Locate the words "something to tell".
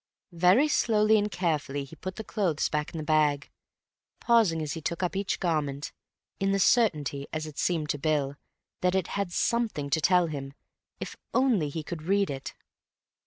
9.31-10.25